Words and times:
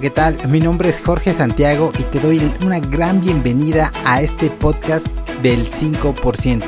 ¿qué 0.00 0.08
tal? 0.08 0.38
Mi 0.48 0.60
nombre 0.60 0.88
es 0.88 1.02
Jorge 1.02 1.34
Santiago 1.34 1.92
y 1.98 2.04
te 2.04 2.20
doy 2.20 2.40
una 2.62 2.80
gran 2.80 3.20
bienvenida 3.20 3.92
a 4.06 4.22
este 4.22 4.48
podcast 4.48 5.08
del 5.42 5.70
5%. 5.70 6.62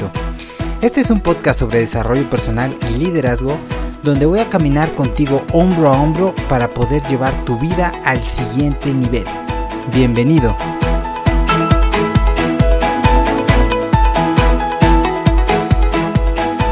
Este 0.83 1.01
es 1.01 1.11
un 1.11 1.21
podcast 1.21 1.61
sobre 1.61 1.79
desarrollo 1.79 2.29
personal 2.29 2.77
y 2.91 2.93
liderazgo 2.93 3.57
donde 4.03 4.27
voy 4.27 4.41
a 4.41 4.51
caminar 4.51 4.95
contigo 4.95 5.43
hombro 5.55 5.89
a 5.89 5.93
hombro 5.93 6.35
para 6.51 6.75
poder 6.75 7.03
llevar 7.09 7.33
tu 7.47 7.59
vida 7.59 7.93
al 8.05 8.23
siguiente 8.23 8.93
nivel. 8.93 9.25
Bienvenido. 9.91 10.55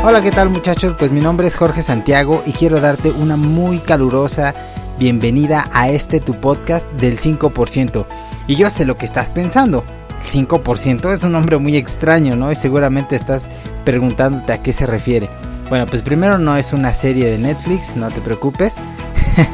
Hola, 0.04 0.20
¿qué 0.22 0.30
tal 0.30 0.50
muchachos? 0.50 0.94
Pues 0.98 1.10
mi 1.10 1.20
nombre 1.20 1.46
es 1.46 1.56
Jorge 1.56 1.82
Santiago 1.82 2.42
y 2.44 2.52
quiero 2.52 2.80
darte 2.80 3.10
una 3.12 3.36
muy 3.36 3.78
calurosa 3.78 4.54
bienvenida 5.00 5.64
a 5.72 5.88
este 5.88 6.20
tu 6.20 6.34
podcast 6.34 6.86
del 6.92 7.18
5%. 7.18 8.04
Y 8.46 8.56
yo 8.56 8.68
sé 8.68 8.84
lo 8.84 8.98
que 8.98 9.06
estás 9.06 9.32
pensando. 9.32 9.82
El 10.20 10.46
5% 10.46 11.10
es 11.14 11.24
un 11.24 11.32
nombre 11.32 11.56
muy 11.56 11.78
extraño, 11.78 12.36
¿no? 12.36 12.52
Y 12.52 12.56
seguramente 12.56 13.16
estás 13.16 13.48
preguntándote 13.86 14.52
a 14.52 14.62
qué 14.62 14.74
se 14.74 14.86
refiere. 14.86 15.30
Bueno, 15.70 15.86
pues 15.86 16.02
primero 16.02 16.36
no 16.36 16.54
es 16.58 16.74
una 16.74 16.92
serie 16.92 17.30
de 17.30 17.38
Netflix, 17.38 17.96
no 17.96 18.10
te 18.10 18.20
preocupes. 18.20 18.76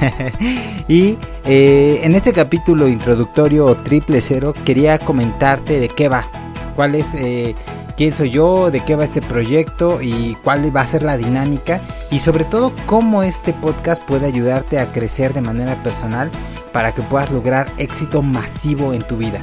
y 0.88 1.16
eh, 1.44 2.00
en 2.02 2.14
este 2.16 2.32
capítulo 2.32 2.88
introductorio 2.88 3.66
o 3.66 3.76
triple 3.76 4.20
cero 4.22 4.52
quería 4.64 4.98
comentarte 4.98 5.78
de 5.78 5.88
qué 5.90 6.08
va, 6.08 6.26
cuál 6.74 6.96
es 6.96 7.14
eh, 7.14 7.54
quién 7.96 8.12
soy 8.12 8.30
yo, 8.30 8.70
de 8.70 8.80
qué 8.80 8.94
va 8.94 9.04
este 9.04 9.20
proyecto 9.20 10.00
y 10.02 10.36
cuál 10.44 10.74
va 10.74 10.82
a 10.82 10.86
ser 10.86 11.02
la 11.02 11.16
dinámica 11.16 11.80
y 12.10 12.20
sobre 12.20 12.44
todo 12.44 12.72
cómo 12.86 13.22
este 13.22 13.52
podcast 13.52 14.02
puede 14.04 14.26
ayudarte 14.26 14.78
a 14.78 14.92
crecer 14.92 15.32
de 15.32 15.40
manera 15.40 15.82
personal 15.82 16.30
para 16.72 16.92
que 16.92 17.02
puedas 17.02 17.30
lograr 17.30 17.72
éxito 17.78 18.22
masivo 18.22 18.92
en 18.92 19.02
tu 19.02 19.16
vida. 19.16 19.40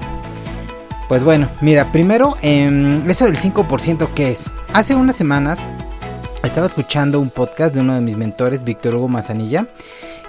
Pues 1.09 1.23
bueno, 1.23 1.49
mira, 1.61 1.91
primero, 1.91 2.37
em, 2.41 3.09
eso 3.09 3.25
del 3.25 3.37
5%, 3.37 4.09
¿qué 4.15 4.31
es? 4.31 4.51
Hace 4.73 4.95
unas 4.95 5.15
semanas 5.15 5.67
estaba 6.43 6.67
escuchando 6.67 7.19
un 7.19 7.29
podcast 7.29 7.73
de 7.73 7.81
uno 7.81 7.95
de 7.95 8.01
mis 8.01 8.17
mentores, 8.17 8.63
Víctor 8.63 8.95
Hugo 8.95 9.07
Mazanilla, 9.07 9.67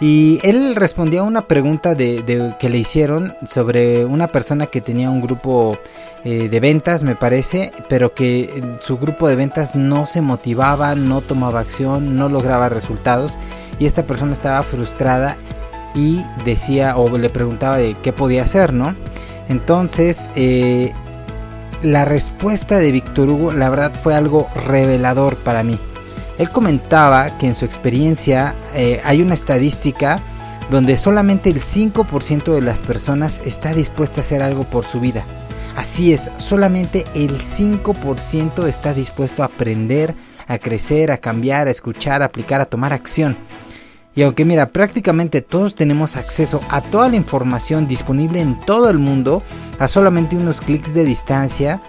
y 0.00 0.40
él 0.42 0.74
respondía 0.74 1.20
a 1.20 1.24
una 1.24 1.46
pregunta 1.46 1.94
de, 1.94 2.54
que 2.58 2.68
le 2.68 2.78
hicieron 2.78 3.34
sobre 3.46 4.04
una 4.04 4.28
persona 4.28 4.66
que 4.66 4.80
tenía 4.80 5.10
un 5.10 5.20
grupo 5.20 5.78
eh, 6.24 6.48
de 6.48 6.60
ventas, 6.60 7.04
me 7.04 7.14
parece, 7.14 7.72
pero 7.88 8.12
que 8.14 8.62
su 8.80 8.98
grupo 8.98 9.28
de 9.28 9.36
ventas 9.36 9.76
no 9.76 10.06
se 10.06 10.20
motivaba, 10.20 10.94
no 10.94 11.20
tomaba 11.20 11.60
acción, 11.60 12.16
no 12.16 12.28
lograba 12.28 12.68
resultados 12.68 13.38
y 13.78 13.86
esta 13.86 14.04
persona 14.04 14.32
estaba 14.32 14.62
frustrada 14.62 15.36
y 15.94 16.24
decía 16.44 16.96
o 16.96 17.16
le 17.16 17.30
preguntaba 17.30 17.78
de 17.78 17.94
qué 18.02 18.12
podía 18.12 18.42
hacer, 18.42 18.72
¿no? 18.72 18.94
Entonces, 19.48 20.30
eh, 20.34 20.92
la 21.82 22.04
respuesta 22.04 22.78
de 22.78 22.90
Víctor 22.90 23.28
Hugo, 23.28 23.52
la 23.52 23.68
verdad, 23.68 23.92
fue 23.92 24.14
algo 24.14 24.48
revelador 24.66 25.36
para 25.36 25.62
mí. 25.62 25.78
Él 26.38 26.50
comentaba 26.50 27.38
que 27.38 27.46
en 27.46 27.54
su 27.54 27.64
experiencia 27.64 28.54
eh, 28.74 29.00
hay 29.04 29.22
una 29.22 29.34
estadística 29.34 30.20
donde 30.70 30.96
solamente 30.96 31.50
el 31.50 31.60
5% 31.60 32.54
de 32.54 32.62
las 32.62 32.82
personas 32.82 33.40
está 33.44 33.74
dispuesta 33.74 34.20
a 34.20 34.24
hacer 34.24 34.42
algo 34.42 34.64
por 34.64 34.84
su 34.84 35.00
vida. 35.00 35.24
Así 35.76 36.12
es, 36.12 36.30
solamente 36.38 37.04
el 37.14 37.40
5% 37.40 38.66
está 38.66 38.94
dispuesto 38.94 39.42
a 39.42 39.46
aprender, 39.46 40.14
a 40.46 40.58
crecer, 40.58 41.10
a 41.10 41.18
cambiar, 41.18 41.66
a 41.66 41.70
escuchar, 41.70 42.22
a 42.22 42.26
aplicar, 42.26 42.60
a 42.60 42.66
tomar 42.66 42.92
acción. 42.92 43.36
Y 44.16 44.22
aunque 44.22 44.44
mira, 44.44 44.66
prácticamente 44.66 45.42
todos 45.42 45.74
tenemos 45.74 46.16
acceso 46.16 46.60
a 46.70 46.80
toda 46.80 47.08
la 47.08 47.16
información 47.16 47.88
disponible 47.88 48.40
en 48.40 48.60
todo 48.60 48.88
el 48.88 48.98
mundo 48.98 49.42
a 49.80 49.88
solamente 49.88 50.36
unos 50.36 50.60
clics 50.60 50.94
de 50.94 51.04
distancia, 51.04 51.82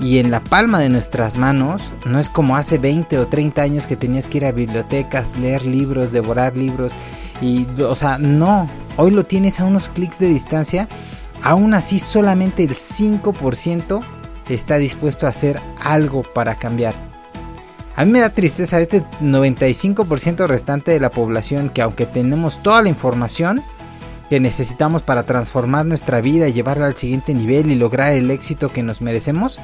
y 0.00 0.18
en 0.18 0.30
la 0.30 0.40
palma 0.40 0.78
de 0.78 0.88
nuestras 0.88 1.36
manos. 1.36 1.92
No 2.04 2.18
es 2.18 2.28
como 2.28 2.56
hace 2.56 2.78
20 2.78 3.18
o 3.18 3.26
30 3.26 3.62
años 3.62 3.86
que 3.86 3.96
tenías 3.96 4.26
que 4.26 4.38
ir 4.38 4.46
a 4.46 4.52
bibliotecas, 4.52 5.36
leer 5.36 5.64
libros, 5.64 6.12
devorar 6.12 6.56
libros. 6.56 6.92
Y, 7.40 7.66
o 7.80 7.94
sea, 7.94 8.18
no. 8.18 8.68
Hoy 8.96 9.10
lo 9.10 9.24
tienes 9.24 9.60
a 9.60 9.64
unos 9.64 9.88
clics 9.88 10.18
de 10.18 10.28
distancia. 10.28 10.88
Aún 11.42 11.74
así, 11.74 11.98
solamente 11.98 12.64
el 12.64 12.74
5% 12.74 14.00
está 14.48 14.78
dispuesto 14.78 15.26
a 15.26 15.30
hacer 15.30 15.60
algo 15.80 16.22
para 16.22 16.56
cambiar. 16.56 16.94
A 17.94 18.04
mí 18.04 18.12
me 18.12 18.20
da 18.20 18.28
tristeza 18.28 18.80
este 18.80 19.04
95% 19.22 20.46
restante 20.46 20.90
de 20.90 21.00
la 21.00 21.10
población 21.10 21.70
que 21.70 21.80
aunque 21.80 22.04
tenemos 22.04 22.62
toda 22.62 22.82
la 22.82 22.90
información 22.90 23.62
que 24.28 24.40
necesitamos 24.40 25.02
para 25.02 25.24
transformar 25.24 25.86
nuestra 25.86 26.20
vida 26.20 26.48
y 26.48 26.52
llevarla 26.52 26.86
al 26.86 26.96
siguiente 26.96 27.34
nivel 27.34 27.70
y 27.70 27.74
lograr 27.76 28.12
el 28.12 28.30
éxito 28.30 28.72
que 28.72 28.82
nos 28.82 29.00
merecemos, 29.00 29.58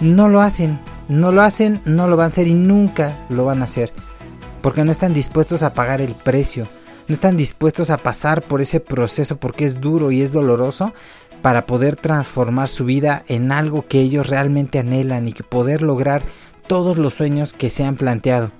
no 0.00 0.28
lo 0.28 0.40
hacen, 0.40 0.80
no 1.08 1.32
lo 1.32 1.42
hacen, 1.42 1.80
no 1.84 2.08
lo 2.08 2.16
van 2.16 2.26
a 2.26 2.28
hacer 2.28 2.48
y 2.48 2.54
nunca 2.54 3.12
lo 3.28 3.44
van 3.44 3.60
a 3.60 3.64
hacer. 3.64 3.92
Porque 4.62 4.84
no 4.84 4.92
están 4.92 5.14
dispuestos 5.14 5.62
a 5.62 5.74
pagar 5.74 6.00
el 6.00 6.14
precio, 6.14 6.66
no 7.08 7.14
están 7.14 7.36
dispuestos 7.36 7.90
a 7.90 7.98
pasar 7.98 8.42
por 8.42 8.60
ese 8.60 8.80
proceso 8.80 9.36
porque 9.36 9.64
es 9.64 9.80
duro 9.80 10.10
y 10.10 10.22
es 10.22 10.32
doloroso 10.32 10.92
para 11.42 11.66
poder 11.66 11.96
transformar 11.96 12.68
su 12.68 12.84
vida 12.84 13.24
en 13.28 13.52
algo 13.52 13.86
que 13.86 14.00
ellos 14.00 14.28
realmente 14.28 14.78
anhelan 14.78 15.28
y 15.28 15.32
que 15.32 15.42
poder 15.42 15.82
lograr 15.82 16.22
todos 16.66 16.98
los 16.98 17.14
sueños 17.14 17.52
que 17.52 17.70
se 17.70 17.84
han 17.84 17.96
planteado. 17.96 18.52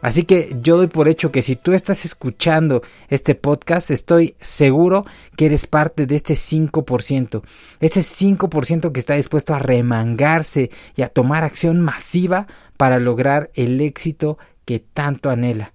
Así 0.00 0.24
que 0.24 0.56
yo 0.62 0.76
doy 0.76 0.86
por 0.86 1.08
hecho 1.08 1.32
que 1.32 1.42
si 1.42 1.56
tú 1.56 1.72
estás 1.72 2.04
escuchando 2.04 2.82
este 3.08 3.34
podcast, 3.34 3.90
estoy 3.90 4.36
seguro 4.40 5.04
que 5.36 5.46
eres 5.46 5.66
parte 5.66 6.06
de 6.06 6.14
este 6.14 6.34
5%. 6.34 7.42
Ese 7.80 8.00
5% 8.00 8.92
que 8.92 9.00
está 9.00 9.14
dispuesto 9.14 9.54
a 9.54 9.58
remangarse 9.58 10.70
y 10.94 11.02
a 11.02 11.08
tomar 11.08 11.44
acción 11.44 11.80
masiva 11.80 12.46
para 12.76 12.98
lograr 12.98 13.50
el 13.54 13.80
éxito 13.80 14.38
que 14.64 14.78
tanto 14.78 15.30
anhela. 15.30 15.72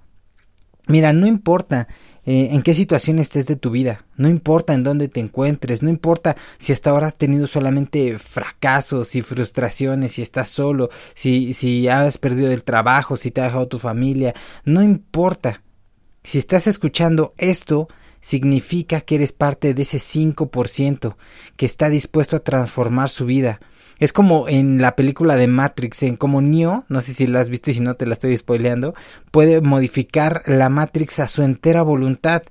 Mira, 0.87 1.13
no 1.13 1.27
importa 1.27 1.87
eh, 2.25 2.49
en 2.51 2.61
qué 2.61 2.73
situación 2.73 3.19
estés 3.19 3.47
de 3.47 3.55
tu 3.55 3.69
vida, 3.71 4.05
no 4.15 4.29
importa 4.29 4.73
en 4.73 4.83
dónde 4.83 5.09
te 5.09 5.19
encuentres, 5.19 5.83
no 5.83 5.89
importa 5.89 6.37
si 6.57 6.71
hasta 6.71 6.89
ahora 6.89 7.07
has 7.07 7.17
tenido 7.17 7.47
solamente 7.47 8.17
fracasos 8.19 9.15
y 9.15 9.21
frustraciones, 9.21 10.13
si 10.13 10.21
estás 10.21 10.49
solo, 10.49 10.89
si, 11.15 11.53
si 11.53 11.87
has 11.87 12.17
perdido 12.17 12.51
el 12.51 12.63
trabajo, 12.63 13.17
si 13.17 13.31
te 13.31 13.41
ha 13.41 13.45
dejado 13.45 13.67
tu 13.67 13.79
familia, 13.79 14.33
no 14.65 14.81
importa. 14.81 15.61
Si 16.23 16.37
estás 16.37 16.67
escuchando 16.67 17.33
esto, 17.37 17.89
significa 18.23 19.01
que 19.01 19.15
eres 19.15 19.33
parte 19.33 19.75
de 19.75 19.83
ese 19.83 19.99
5% 19.99 21.15
que 21.55 21.67
está 21.67 21.89
dispuesto 21.89 22.37
a 22.37 22.43
transformar 22.43 23.09
su 23.09 23.27
vida, 23.27 23.59
es 23.99 24.11
como 24.11 24.49
en 24.49 24.81
la 24.81 24.95
película 24.95 25.35
de 25.35 25.47
Matrix, 25.47 26.03
en 26.03 26.17
como 26.17 26.41
Neo, 26.41 26.85
no 26.89 27.01
sé 27.01 27.13
si 27.13 27.27
la 27.27 27.41
has 27.41 27.49
visto 27.49 27.71
y 27.71 27.75
si 27.75 27.79
no 27.79 27.95
te 27.95 28.05
la 28.05 28.13
estoy 28.13 28.35
spoileando, 28.35 28.95
puede 29.31 29.61
modificar 29.61 30.41
la 30.45 30.69
Matrix 30.69 31.19
a 31.19 31.27
su 31.27 31.43
entera 31.43 31.83
voluntad. 31.83 32.43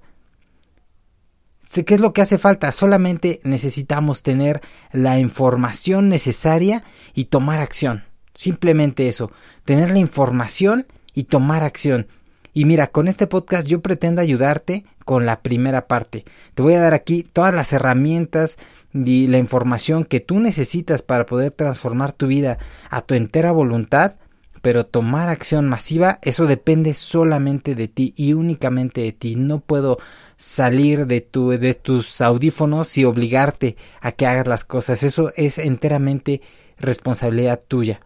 ¿Qué 1.72 1.94
es 1.94 2.00
lo 2.00 2.12
que 2.12 2.22
hace 2.22 2.38
falta? 2.38 2.70
Solamente 2.70 3.40
necesitamos 3.44 4.22
tener 4.22 4.60
la 4.92 5.18
información 5.18 6.08
necesaria 6.08 6.84
y 7.14 7.26
tomar 7.26 7.60
acción. 7.60 8.04
Simplemente 8.34 9.08
eso, 9.08 9.30
tener 9.64 9.90
la 9.90 9.98
información 9.98 10.86
y 11.14 11.24
tomar 11.24 11.62
acción. 11.62 12.06
Y 12.54 12.66
mira, 12.66 12.88
con 12.88 13.08
este 13.08 13.26
podcast 13.26 13.66
yo 13.66 13.80
pretendo 13.80 14.20
ayudarte 14.20 14.84
con 15.04 15.24
la 15.24 15.40
primera 15.40 15.86
parte. 15.86 16.24
Te 16.54 16.62
voy 16.62 16.74
a 16.74 16.80
dar 16.80 16.94
aquí 16.94 17.22
todas 17.22 17.54
las 17.54 17.72
herramientas 17.72 18.58
y 18.92 19.26
la 19.26 19.38
información 19.38 20.04
que 20.04 20.20
tú 20.20 20.38
necesitas 20.38 21.02
para 21.02 21.24
poder 21.24 21.52
transformar 21.52 22.12
tu 22.12 22.26
vida 22.26 22.58
a 22.90 23.00
tu 23.00 23.14
entera 23.14 23.52
voluntad, 23.52 24.16
pero 24.60 24.86
tomar 24.86 25.28
acción 25.28 25.66
masiva, 25.68 26.18
eso 26.22 26.46
depende 26.46 26.94
solamente 26.94 27.74
de 27.74 27.88
ti 27.88 28.12
y 28.16 28.34
únicamente 28.34 29.00
de 29.00 29.12
ti. 29.12 29.34
No 29.34 29.60
puedo 29.60 29.98
salir 30.36 31.06
de, 31.06 31.22
tu, 31.22 31.50
de 31.50 31.74
tus 31.74 32.20
audífonos 32.20 32.96
y 32.98 33.04
obligarte 33.04 33.76
a 34.00 34.12
que 34.12 34.26
hagas 34.26 34.46
las 34.46 34.64
cosas. 34.64 35.02
Eso 35.02 35.32
es 35.36 35.58
enteramente 35.58 36.42
responsabilidad 36.78 37.60
tuya. 37.66 38.00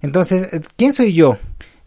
Entonces, 0.00 0.60
¿quién 0.76 0.92
soy 0.92 1.12
yo? 1.12 1.38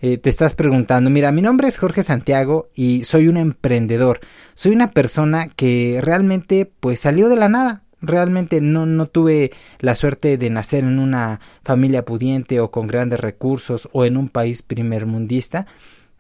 Eh, 0.01 0.17
te 0.17 0.29
estás 0.29 0.55
preguntando, 0.55 1.09
mira, 1.09 1.33
mi 1.33 1.41
nombre 1.41 1.67
es 1.67 1.77
Jorge 1.77 2.03
Santiago 2.03 2.69
y 2.73 3.03
soy 3.03 3.27
un 3.27 3.35
emprendedor. 3.35 4.21
Soy 4.53 4.71
una 4.71 4.91
persona 4.91 5.49
que 5.49 5.99
realmente 6.01 6.71
pues 6.79 7.01
salió 7.01 7.27
de 7.27 7.35
la 7.35 7.49
nada. 7.49 7.83
Realmente 8.01 8.61
no, 8.61 8.85
no 8.85 9.07
tuve 9.07 9.51
la 9.79 9.95
suerte 9.95 10.37
de 10.37 10.49
nacer 10.49 10.85
en 10.85 10.99
una 10.99 11.41
familia 11.65 12.05
pudiente 12.05 12.61
o 12.61 12.71
con 12.71 12.87
grandes 12.87 13.19
recursos 13.19 13.89
o 13.91 14.05
en 14.05 14.15
un 14.15 14.29
país 14.29 14.61
primermundista, 14.61 15.67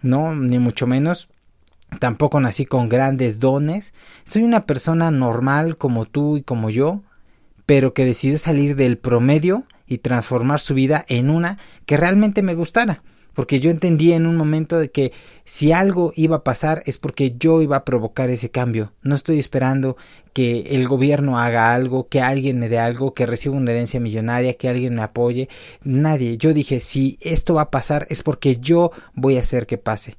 no, 0.01 0.35
ni 0.35 0.59
mucho 0.59 0.85
menos. 0.85 1.29
Tampoco 1.99 2.41
nací 2.41 2.65
con 2.65 2.89
grandes 2.89 3.39
dones. 3.39 3.93
Soy 4.25 4.43
una 4.43 4.65
persona 4.65 5.09
normal 5.09 5.77
como 5.77 6.05
tú 6.05 6.35
y 6.35 6.41
como 6.41 6.69
yo, 6.69 7.01
pero 7.65 7.93
que 7.93 8.03
decidió 8.03 8.37
salir 8.39 8.75
del 8.75 8.97
promedio 8.97 9.63
y 9.87 9.99
transformar 9.99 10.59
su 10.59 10.73
vida 10.73 11.05
en 11.07 11.29
una 11.29 11.57
que 11.85 11.95
realmente 11.95 12.41
me 12.41 12.55
gustara 12.55 13.01
porque 13.39 13.61
yo 13.61 13.71
entendí 13.71 14.11
en 14.11 14.27
un 14.27 14.35
momento 14.35 14.77
de 14.77 14.91
que 14.91 15.13
si 15.45 15.71
algo 15.71 16.11
iba 16.17 16.35
a 16.35 16.43
pasar 16.43 16.83
es 16.85 16.97
porque 16.97 17.37
yo 17.39 17.61
iba 17.61 17.77
a 17.77 17.85
provocar 17.85 18.29
ese 18.29 18.51
cambio. 18.51 18.91
No 19.01 19.15
estoy 19.15 19.39
esperando 19.39 19.95
que 20.33 20.59
el 20.71 20.89
gobierno 20.89 21.39
haga 21.39 21.73
algo, 21.73 22.09
que 22.09 22.19
alguien 22.19 22.59
me 22.59 22.67
dé 22.67 22.79
algo, 22.79 23.13
que 23.13 23.25
reciba 23.25 23.55
una 23.55 23.71
herencia 23.71 24.01
millonaria, 24.01 24.55
que 24.55 24.67
alguien 24.67 24.95
me 24.95 25.03
apoye. 25.03 25.47
Nadie. 25.85 26.35
Yo 26.37 26.53
dije, 26.53 26.81
si 26.81 27.17
esto 27.21 27.53
va 27.53 27.61
a 27.61 27.71
pasar 27.71 28.07
es 28.09 28.23
porque 28.23 28.57
yo 28.57 28.91
voy 29.13 29.37
a 29.37 29.39
hacer 29.39 29.67
que 29.67 29.77
pase. 29.77 30.17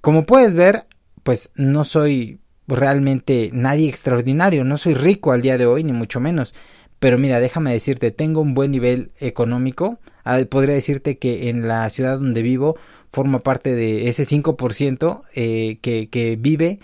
Como 0.00 0.26
puedes 0.26 0.54
ver, 0.54 0.86
pues 1.24 1.50
no 1.56 1.82
soy 1.82 2.38
realmente 2.68 3.50
nadie 3.52 3.88
extraordinario, 3.88 4.62
no 4.62 4.78
soy 4.78 4.94
rico 4.94 5.32
al 5.32 5.42
día 5.42 5.58
de 5.58 5.66
hoy, 5.66 5.82
ni 5.82 5.92
mucho 5.92 6.20
menos. 6.20 6.54
Pero 7.00 7.18
mira, 7.18 7.40
déjame 7.40 7.72
decirte, 7.72 8.12
tengo 8.12 8.40
un 8.40 8.54
buen 8.54 8.70
nivel 8.70 9.10
económico. 9.18 9.98
Ah, 10.22 10.38
podría 10.48 10.74
decirte 10.74 11.18
que 11.18 11.48
en 11.48 11.66
la 11.66 11.88
ciudad 11.90 12.18
donde 12.18 12.42
vivo 12.42 12.76
forma 13.10 13.40
parte 13.40 13.74
de 13.74 14.08
ese 14.08 14.24
5% 14.24 15.22
eh, 15.34 15.78
que, 15.80 16.08
que 16.08 16.36
vive 16.36 16.78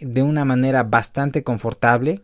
de 0.00 0.22
una 0.22 0.44
manera 0.44 0.84
bastante 0.84 1.42
confortable. 1.42 2.20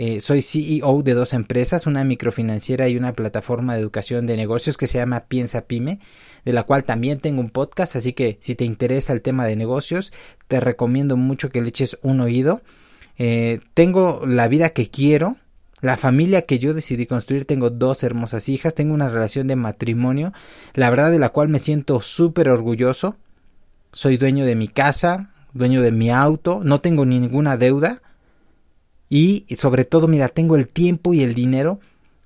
Eh, 0.00 0.20
soy 0.20 0.42
CEO 0.42 1.02
de 1.02 1.14
dos 1.14 1.34
empresas, 1.34 1.88
una 1.88 2.04
microfinanciera 2.04 2.88
y 2.88 2.96
una 2.96 3.12
plataforma 3.14 3.74
de 3.74 3.80
educación 3.80 4.26
de 4.26 4.36
negocios 4.36 4.76
que 4.76 4.86
se 4.86 4.98
llama 4.98 5.24
Piensa 5.26 5.62
Pyme, 5.62 5.98
de 6.44 6.52
la 6.52 6.62
cual 6.62 6.84
también 6.84 7.18
tengo 7.18 7.40
un 7.40 7.48
podcast, 7.48 7.96
así 7.96 8.12
que 8.12 8.38
si 8.40 8.54
te 8.54 8.64
interesa 8.64 9.12
el 9.12 9.22
tema 9.22 9.44
de 9.44 9.56
negocios, 9.56 10.12
te 10.46 10.60
recomiendo 10.60 11.16
mucho 11.16 11.50
que 11.50 11.60
le 11.60 11.70
eches 11.70 11.98
un 12.02 12.20
oído. 12.20 12.62
Eh, 13.18 13.58
tengo 13.74 14.22
la 14.24 14.46
vida 14.46 14.70
que 14.70 14.88
quiero, 14.88 15.36
la 15.80 15.96
familia 15.96 16.42
que 16.42 16.58
yo 16.58 16.74
decidí 16.74 17.06
construir, 17.06 17.44
tengo 17.44 17.70
dos 17.70 18.02
hermosas 18.02 18.48
hijas, 18.48 18.74
tengo 18.74 18.94
una 18.94 19.08
relación 19.08 19.46
de 19.46 19.56
matrimonio, 19.56 20.32
la 20.74 20.90
verdad 20.90 21.10
de 21.10 21.18
la 21.18 21.30
cual 21.30 21.48
me 21.48 21.58
siento 21.58 22.00
súper 22.00 22.48
orgulloso. 22.48 23.16
Soy 23.92 24.16
dueño 24.16 24.44
de 24.44 24.54
mi 24.54 24.68
casa, 24.68 25.30
dueño 25.52 25.80
de 25.82 25.92
mi 25.92 26.10
auto, 26.10 26.60
no 26.62 26.80
tengo 26.80 27.06
ninguna 27.06 27.56
deuda 27.56 28.02
y 29.08 29.46
sobre 29.56 29.84
todo, 29.84 30.08
mira, 30.08 30.28
tengo 30.28 30.56
el 30.56 30.68
tiempo 30.68 31.14
y 31.14 31.22
el 31.22 31.34
dinero 31.34 31.80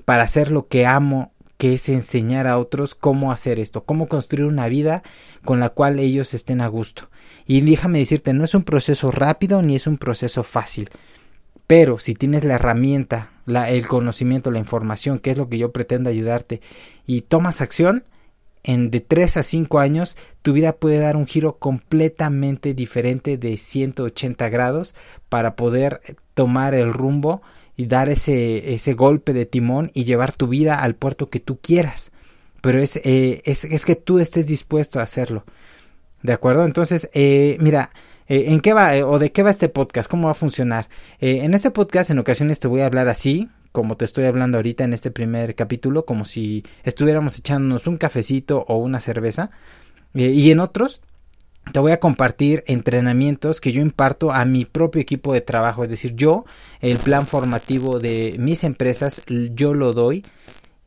para 0.05 0.25
hacer 0.25 0.51
lo 0.51 0.67
que 0.67 0.87
amo, 0.87 1.33
que 1.57 1.75
es 1.75 1.89
enseñar 1.89 2.49
a 2.49 2.59
otros 2.59 2.97
cómo 2.97 3.31
hacer 3.31 3.61
esto, 3.61 3.85
cómo 3.85 4.09
construir 4.09 4.47
una 4.47 4.67
vida 4.67 5.03
con 5.45 5.61
la 5.61 5.69
cual 5.69 6.01
ellos 6.01 6.35
estén 6.35 6.61
a 6.61 6.67
gusto. 6.67 7.09
Y 7.47 7.61
déjame 7.61 8.01
decirte, 8.01 8.33
no 8.33 8.45
es 8.45 8.55
un 8.55 8.65
proceso 8.65 9.11
rápido 9.11 9.63
ni 9.63 9.77
es 9.77 9.87
un 9.87 9.99
proceso 9.99 10.43
fácil. 10.43 10.91
Pero 11.69 11.99
si 11.99 12.15
tienes 12.15 12.45
la 12.45 12.55
herramienta, 12.55 13.31
la, 13.47 13.71
el 13.71 13.87
conocimiento, 13.87 14.51
la 14.51 14.59
información, 14.59 15.19
que 15.19 15.31
es 15.31 15.39
lo 15.39 15.49
que 15.49 15.59
yo 15.59 15.73
pretendo 15.73 16.11
ayudarte, 16.11 16.61
y 17.07 17.23
tomas 17.23 17.61
acción, 17.61 18.05
en 18.65 18.91
de 18.91 19.01
3 19.01 19.39
a 19.39 19.43
5 19.43 19.79
años 19.81 20.17
tu 20.43 20.53
vida 20.53 20.73
puede 20.75 20.99
dar 20.99 21.17
un 21.17 21.27
giro 21.27 21.59
completamente 21.59 22.75
diferente 22.75 23.37
de 23.37 23.57
180 23.57 24.49
grados 24.51 24.95
para 25.29 25.57
poder 25.57 26.01
tomar 26.35 26.75
el 26.75 26.93
rumbo 26.93 27.43
y 27.77 27.87
dar 27.87 28.09
ese, 28.09 28.75
ese 28.75 28.95
golpe 28.95 29.33
de 29.33 29.47
timón 29.47 29.91
y 29.95 30.05
llevar 30.05 30.33
tu 30.33 30.47
vida 30.49 30.81
al 30.81 30.95
puerto 30.95 31.31
que 31.31 31.41
tú 31.41 31.59
quieras. 31.61 32.13
Pero 32.61 32.81
es, 32.81 32.97
eh, 32.97 33.43
es, 33.45 33.65
es, 33.65 33.85
que 33.85 33.97
tú 33.97 34.19
estés 34.19 34.47
dispuesto 34.47 35.01
a 35.01 35.05
hacerlo. 35.05 35.45
¿De 36.23 36.33
acuerdo? 36.33 36.65
Entonces, 36.65 37.11
eh, 37.13 37.57
mira, 37.61 37.91
eh, 38.29 38.45
¿en 38.49 38.61
qué 38.61 38.73
va 38.73 38.93
o 39.07 39.19
de 39.19 39.33
qué 39.33 39.43
va 39.43 39.51
este 39.51 39.69
podcast? 39.69 40.11
¿Cómo 40.11 40.27
va 40.27 40.33
a 40.33 40.35
funcionar? 40.35 40.89
en 41.21 41.55
este 41.55 41.71
podcast 41.71 42.11
en 42.11 42.19
ocasiones 42.19 42.61
te 42.61 42.69
voy 42.69 42.81
a 42.81 42.87
hablar 42.87 43.09
así, 43.09 43.49
como 43.73 43.97
te 43.97 44.05
estoy 44.05 44.27
hablando 44.27 44.59
ahorita 44.59 44.85
en 44.85 44.93
este 44.93 45.11
primer 45.11 45.55
capítulo, 45.55 46.05
como 46.05 46.25
si 46.25 46.63
estuviéramos 46.85 47.39
echándonos 47.39 47.87
un 47.87 47.97
cafecito 47.97 48.65
o 48.69 48.77
una 48.77 49.01
cerveza. 49.01 49.51
Eh, 50.15 50.29
y 50.29 50.51
en 50.51 50.61
otros 50.61 51.01
te 51.73 51.81
voy 51.81 51.93
a 51.93 52.01
compartir 52.01 52.65
entrenamientos 52.67 53.61
que 53.61 53.73
yo 53.73 53.81
imparto 53.81 54.31
a 54.31 54.45
mi 54.45 54.67
propio 54.67 55.01
equipo 55.01 55.33
de 55.33 55.41
trabajo, 55.41 55.85
es 55.85 55.91
decir, 55.91 56.15
yo 56.15 56.45
el 56.81 56.99
plan 56.99 57.27
formativo 57.27 57.99
de 57.99 58.37
mis 58.39 58.63
empresas 58.65 59.23
yo 59.27 59.73
lo 59.73 59.93
doy. 59.93 60.25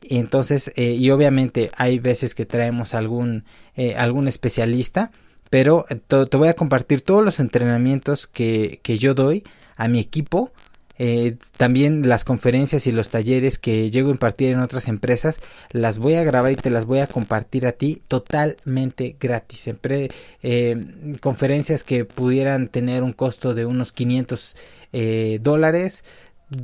Entonces, 0.08 0.70
eh, 0.76 0.92
y 0.92 1.10
obviamente 1.10 1.70
hay 1.76 1.98
veces 1.98 2.36
que 2.36 2.46
traemos 2.46 2.94
algún, 2.94 3.44
eh, 3.74 3.96
algún 3.96 4.28
especialista, 4.28 5.10
pero 5.50 5.86
te, 6.08 6.36
voy 6.36 6.48
a 6.48 6.54
compartir 6.54 7.02
todos 7.02 7.24
los 7.24 7.40
entrenamientos 7.40 8.26
que, 8.26 8.80
que 8.82 8.98
yo 8.98 9.14
doy 9.14 9.44
a 9.76 9.88
mi 9.88 9.98
equipo 9.98 10.52
eh, 10.98 11.36
también 11.58 12.08
las 12.08 12.24
conferencias 12.24 12.86
y 12.86 12.92
los 12.92 13.08
talleres 13.08 13.58
que 13.58 13.90
llego 13.90 14.08
a 14.08 14.12
impartir 14.12 14.52
en 14.52 14.60
otras 14.60 14.88
empresas 14.88 15.40
las 15.70 15.98
voy 15.98 16.14
a 16.14 16.24
grabar 16.24 16.52
y 16.52 16.56
te 16.56 16.70
las 16.70 16.86
voy 16.86 17.00
a 17.00 17.06
compartir 17.06 17.66
a 17.66 17.72
ti 17.72 18.02
totalmente 18.08 19.16
gratis. 19.20 19.60
Siempre 19.60 20.08
eh, 20.42 21.16
conferencias 21.20 21.84
que 21.84 22.04
pudieran 22.04 22.68
tener 22.68 23.02
un 23.02 23.12
costo 23.12 23.54
de 23.54 23.66
unos 23.66 23.92
500 23.92 24.56
eh, 24.92 25.38
dólares 25.42 26.04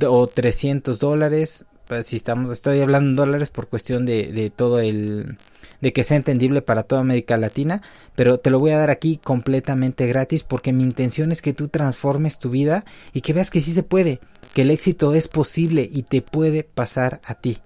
o 0.07 0.27
300 0.27 0.97
dólares. 0.99 1.65
Pues, 1.87 2.07
si 2.07 2.15
estamos, 2.15 2.49
estoy 2.51 2.79
hablando 2.81 3.09
en 3.09 3.15
dólares 3.15 3.49
por 3.49 3.67
cuestión 3.67 4.05
de, 4.05 4.31
de 4.31 4.49
todo 4.49 4.79
el 4.79 5.37
de 5.83 5.91
que 5.91 6.05
sea 6.05 6.15
entendible 6.15 6.61
para 6.61 6.83
toda 6.83 7.01
América 7.01 7.35
Latina, 7.35 7.81
pero 8.15 8.39
te 8.39 8.49
lo 8.49 8.57
voy 8.57 8.71
a 8.71 8.77
dar 8.77 8.89
aquí 8.89 9.19
completamente 9.21 10.07
gratis 10.07 10.43
porque 10.45 10.71
mi 10.71 10.81
intención 10.81 11.33
es 11.33 11.41
que 11.41 11.51
tú 11.51 11.67
transformes 11.67 12.39
tu 12.39 12.49
vida 12.49 12.85
y 13.11 13.19
que 13.19 13.33
veas 13.33 13.51
que 13.51 13.59
sí 13.59 13.73
se 13.73 13.83
puede, 13.83 14.21
que 14.53 14.61
el 14.61 14.71
éxito 14.71 15.13
es 15.13 15.27
posible 15.27 15.89
y 15.91 16.03
te 16.03 16.21
puede 16.21 16.63
pasar 16.63 17.19
a 17.25 17.35
ti. 17.35 17.57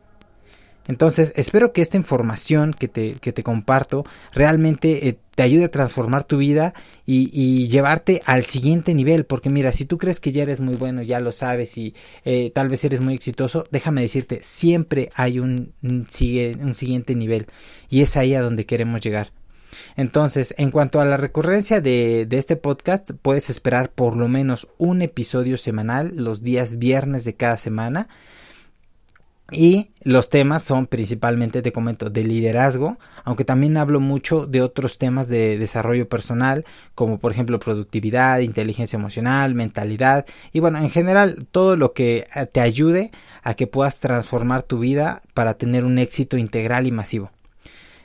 Entonces, 0.87 1.33
espero 1.35 1.73
que 1.73 1.81
esta 1.81 1.97
información 1.97 2.73
que 2.73 2.87
te, 2.87 3.13
que 3.13 3.33
te 3.33 3.43
comparto 3.43 4.05
realmente 4.33 5.07
eh, 5.07 5.17
te 5.35 5.43
ayude 5.43 5.65
a 5.65 5.71
transformar 5.71 6.23
tu 6.23 6.37
vida 6.37 6.73
y, 7.05 7.67
llevarte 7.67 8.21
al 8.25 8.43
siguiente 8.43 8.93
nivel. 8.93 9.25
Porque 9.25 9.49
mira, 9.49 9.71
si 9.71 9.85
tú 9.85 9.97
crees 9.97 10.19
que 10.19 10.31
ya 10.31 10.43
eres 10.43 10.61
muy 10.61 10.75
bueno, 10.75 11.03
ya 11.03 11.19
lo 11.19 11.31
sabes 11.31 11.77
y 11.77 11.93
eh, 12.25 12.51
tal 12.55 12.69
vez 12.69 12.83
eres 12.83 13.01
muy 13.01 13.13
exitoso, 13.13 13.65
déjame 13.69 14.01
decirte, 14.01 14.39
siempre 14.41 15.11
hay 15.13 15.39
un, 15.39 15.73
un, 15.83 16.07
un 16.61 16.75
siguiente 16.75 17.15
nivel 17.15 17.47
y 17.89 18.01
es 18.01 18.17
ahí 18.17 18.33
a 18.33 18.41
donde 18.41 18.65
queremos 18.65 19.01
llegar. 19.01 19.31
Entonces, 19.95 20.55
en 20.57 20.71
cuanto 20.71 21.01
a 21.01 21.05
la 21.05 21.17
recurrencia 21.17 21.81
de, 21.81 22.25
de, 22.25 22.37
este 22.37 22.55
podcast, 22.55 23.11
puedes 23.21 23.49
esperar 23.49 23.91
por 23.91 24.15
lo 24.15 24.27
menos 24.27 24.67
un 24.77 25.01
episodio 25.01 25.57
semanal 25.57 26.13
los 26.15 26.41
días 26.41 26.79
viernes 26.79 27.25
de 27.25 27.35
cada 27.35 27.57
semana. 27.57 28.07
Y 29.51 29.91
los 30.01 30.29
temas 30.29 30.63
son 30.63 30.87
principalmente, 30.87 31.61
te 31.61 31.71
comento, 31.71 32.09
de 32.09 32.23
liderazgo, 32.23 32.97
aunque 33.23 33.45
también 33.45 33.77
hablo 33.77 34.01
mucho 34.01 34.45
de 34.45 34.61
otros 34.61 34.97
temas 34.97 35.29
de 35.29 35.57
desarrollo 35.57 36.09
personal, 36.09 36.65
como 36.95 37.17
por 37.17 37.31
ejemplo 37.31 37.57
productividad, 37.57 38.39
inteligencia 38.39 38.97
emocional, 38.97 39.55
mentalidad 39.55 40.25
y 40.51 40.59
bueno, 40.59 40.79
en 40.79 40.89
general 40.89 41.47
todo 41.49 41.77
lo 41.77 41.93
que 41.93 42.27
eh, 42.35 42.45
te 42.45 42.59
ayude 42.59 43.11
a 43.41 43.53
que 43.53 43.67
puedas 43.67 44.01
transformar 44.01 44.63
tu 44.63 44.79
vida 44.79 45.21
para 45.33 45.53
tener 45.53 45.85
un 45.85 45.97
éxito 45.97 46.37
integral 46.37 46.85
y 46.85 46.91
masivo. 46.91 47.31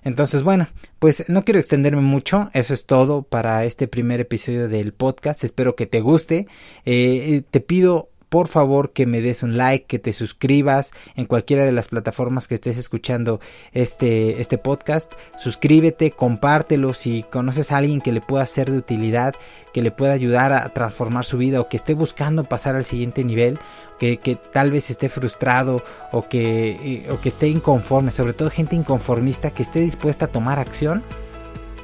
Entonces, 0.05 0.43
bueno, 0.43 0.69
pues 0.99 1.29
no 1.29 1.45
quiero 1.45 1.61
extenderme 1.61 2.03
mucho, 2.03 2.51
eso 2.55 2.75
es 2.75 2.87
todo 2.87 3.23
para 3.23 3.65
este 3.65 3.87
primer 3.87 4.21
episodio 4.21 4.69
del 4.69 4.93
podcast, 4.93 5.45
espero 5.45 5.77
que 5.77 5.87
te 5.87 6.01
guste, 6.01 6.49
eh, 6.85 7.43
te 7.51 7.61
pido 7.61 8.12
por 8.33 8.49
favor 8.49 8.93
que 8.93 9.05
me 9.05 9.21
des 9.21 9.43
un 9.43 9.59
like, 9.59 9.85
que 9.85 9.99
te 9.99 10.15
suscribas 10.15 10.93
en 11.17 11.27
cualquiera 11.27 11.67
de 11.67 11.73
las 11.73 11.89
plataformas 11.89 12.49
que 12.49 12.55
estés 12.55 12.79
escuchando 12.79 13.41
este, 13.73 14.41
este 14.41 14.57
podcast. 14.57 15.12
Suscríbete, 15.37 16.12
compártelo 16.12 16.95
si 16.95 17.25
conoces 17.25 17.71
a 17.71 17.77
alguien 17.77 18.01
que 18.01 18.11
le 18.11 18.23
pueda 18.23 18.47
ser 18.47 18.71
de 18.71 18.79
utilidad, 18.79 19.35
que 19.75 19.83
le 19.83 19.91
pueda 19.91 20.15
ayudar 20.15 20.51
a 20.55 20.67
transformar 20.71 21.27
su 21.27 21.37
vida 21.37 21.61
o 21.61 21.69
que 21.69 21.77
esté 21.77 21.93
buscando 21.93 22.45
pasar 22.45 22.75
al 22.75 22.87
siguiente 22.87 23.23
nivel, 23.23 23.59
que, 23.99 24.17
que 24.17 24.37
tal 24.37 24.71
vez 24.71 24.89
esté 24.89 25.11
frustrado 25.11 25.85
o 26.11 26.27
que, 26.27 26.71
eh, 26.71 27.11
o 27.11 27.21
que 27.21 27.29
esté 27.29 27.49
inconforme, 27.49 28.11
sobre 28.12 28.33
todo 28.33 28.49
gente 28.49 28.75
inconformista 28.75 29.51
que 29.51 29.62
esté 29.62 29.81
dispuesta 29.81 30.25
a 30.25 30.29
tomar 30.29 30.59
acción, 30.59 31.05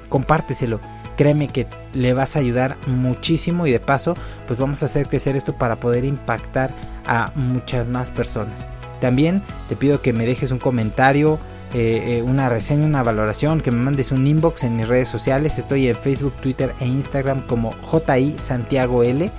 compárteselo 0.09 0.81
créeme 1.19 1.49
que 1.49 1.67
le 1.95 2.15
vas 2.15 2.37
a 2.37 2.39
ayudar 2.39 2.77
muchísimo 2.87 3.67
y 3.67 3.73
de 3.73 3.81
paso 3.81 4.15
pues 4.47 4.59
vamos 4.59 4.83
a 4.83 4.87
hacer 4.87 5.09
crecer 5.09 5.37
esto 5.37 5.53
para 5.53 5.81
poder 5.81 6.05
impactar 6.05 6.73
a 7.05 7.33
muchas 7.35 7.87
más 7.87 8.13
personas. 8.13 8.67
También 9.01 9.43
te 9.69 9.75
pido 9.75 10.01
que 10.01 10.13
me 10.13 10.25
dejes 10.25 10.53
un 10.53 10.59
comentario, 10.59 11.41
eh, 11.75 12.19
eh, 12.19 12.23
una 12.23 12.49
reseña, 12.49 12.87
una 12.87 13.03
valoración, 13.03 13.61
que 13.61 13.73
me 13.73 13.79
mandes 13.79 14.13
un 14.13 14.27
inbox 14.27 14.63
en 14.63 14.77
mis 14.77 14.87
redes 14.87 15.09
sociales. 15.09 15.59
Estoy 15.59 15.89
en 15.89 15.97
Facebook, 15.97 16.35
Twitter 16.41 16.73
e 16.81 16.87
Instagram 16.87 17.43
como 17.47 17.75
JI 17.83 18.37
Santiago 18.39 19.03
L, 19.03 19.31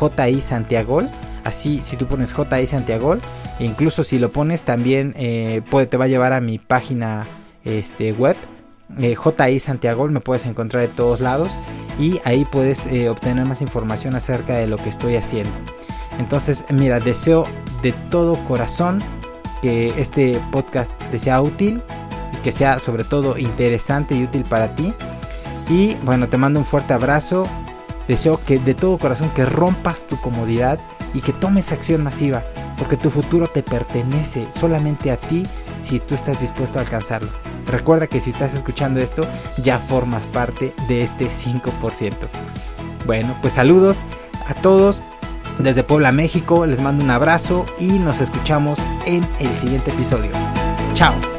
JI 0.00 0.40
Santiago. 0.40 1.00
Así, 1.44 1.82
si 1.84 1.96
tú 1.96 2.06
pones 2.06 2.34
JI 2.34 2.66
Santiago, 2.66 3.18
incluso 3.60 4.04
si 4.04 4.18
lo 4.18 4.32
pones 4.32 4.64
también 4.64 5.14
eh, 5.16 5.62
puede, 5.70 5.86
te 5.86 5.96
va 5.96 6.06
a 6.06 6.08
llevar 6.08 6.32
a 6.32 6.40
mi 6.40 6.58
página 6.58 7.26
este, 7.64 8.12
web 8.12 8.36
eh, 8.98 9.16
JI 9.16 9.58
Santiago, 9.60 10.06
me 10.08 10.20
puedes 10.20 10.46
encontrar 10.46 10.88
de 10.88 10.94
todos 10.94 11.20
lados 11.20 11.50
y 11.98 12.20
ahí 12.24 12.44
puedes 12.44 12.86
eh, 12.86 13.08
obtener 13.08 13.44
más 13.44 13.62
información 13.62 14.14
acerca 14.14 14.54
de 14.54 14.66
lo 14.66 14.76
que 14.76 14.88
estoy 14.88 15.16
haciendo. 15.16 15.52
Entonces, 16.18 16.64
mira, 16.72 17.00
deseo 17.00 17.46
de 17.82 17.92
todo 18.10 18.42
corazón 18.44 19.02
que 19.62 19.88
este 19.98 20.40
podcast 20.50 20.98
te 21.10 21.18
sea 21.18 21.40
útil, 21.42 21.82
y 22.32 22.36
que 22.38 22.52
sea 22.52 22.80
sobre 22.80 23.04
todo 23.04 23.38
interesante 23.38 24.14
y 24.14 24.24
útil 24.24 24.44
para 24.44 24.74
ti. 24.74 24.92
Y 25.68 25.94
bueno, 26.04 26.28
te 26.28 26.36
mando 26.36 26.60
un 26.60 26.66
fuerte 26.66 26.94
abrazo. 26.94 27.44
Deseo 28.08 28.40
que 28.44 28.58
de 28.58 28.74
todo 28.74 28.98
corazón 28.98 29.30
que 29.30 29.44
rompas 29.44 30.06
tu 30.06 30.20
comodidad 30.20 30.78
y 31.12 31.20
que 31.20 31.32
tomes 31.32 31.72
acción 31.72 32.04
masiva, 32.04 32.44
porque 32.78 32.96
tu 32.96 33.10
futuro 33.10 33.48
te 33.48 33.62
pertenece 33.62 34.46
solamente 34.52 35.10
a 35.10 35.16
ti 35.16 35.44
si 35.80 35.98
tú 35.98 36.14
estás 36.14 36.40
dispuesto 36.40 36.78
a 36.78 36.82
alcanzarlo. 36.82 37.45
Recuerda 37.66 38.06
que 38.06 38.20
si 38.20 38.30
estás 38.30 38.54
escuchando 38.54 39.00
esto, 39.00 39.22
ya 39.62 39.78
formas 39.78 40.26
parte 40.26 40.74
de 40.88 41.02
este 41.02 41.28
5%. 41.28 42.14
Bueno, 43.06 43.36
pues 43.40 43.54
saludos 43.54 44.04
a 44.48 44.54
todos 44.54 45.00
desde 45.58 45.82
Puebla, 45.82 46.12
México. 46.12 46.66
Les 46.66 46.80
mando 46.80 47.04
un 47.04 47.10
abrazo 47.10 47.66
y 47.78 47.98
nos 47.98 48.20
escuchamos 48.20 48.78
en 49.04 49.26
el 49.40 49.56
siguiente 49.56 49.90
episodio. 49.90 50.30
Chao. 50.94 51.35